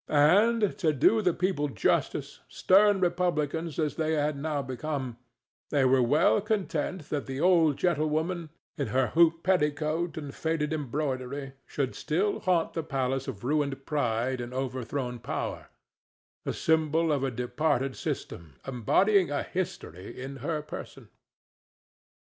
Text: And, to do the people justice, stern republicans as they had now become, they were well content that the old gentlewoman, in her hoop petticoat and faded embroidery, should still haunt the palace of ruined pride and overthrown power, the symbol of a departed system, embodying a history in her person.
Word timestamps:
And, 0.07 0.75
to 0.79 0.93
do 0.93 1.21
the 1.21 1.31
people 1.31 1.67
justice, 1.67 2.39
stern 2.47 3.01
republicans 3.01 3.77
as 3.77 3.97
they 3.97 4.13
had 4.13 4.35
now 4.35 4.63
become, 4.63 5.17
they 5.69 5.85
were 5.85 6.01
well 6.01 6.41
content 6.41 7.11
that 7.11 7.27
the 7.27 7.39
old 7.39 7.77
gentlewoman, 7.77 8.49
in 8.79 8.87
her 8.87 9.09
hoop 9.09 9.43
petticoat 9.43 10.17
and 10.17 10.33
faded 10.33 10.73
embroidery, 10.73 11.51
should 11.67 11.93
still 11.93 12.39
haunt 12.39 12.73
the 12.73 12.81
palace 12.81 13.27
of 13.27 13.43
ruined 13.43 13.85
pride 13.85 14.41
and 14.41 14.55
overthrown 14.55 15.19
power, 15.19 15.67
the 16.45 16.53
symbol 16.55 17.11
of 17.11 17.23
a 17.23 17.29
departed 17.29 17.95
system, 17.95 18.55
embodying 18.67 19.29
a 19.29 19.43
history 19.43 20.19
in 20.19 20.37
her 20.37 20.63
person. 20.63 21.09